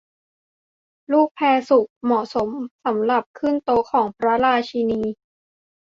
[1.11, 5.01] ลูกแพร์สุกเหมาะสำหรับขึ้นโต๊ะของพระราชินี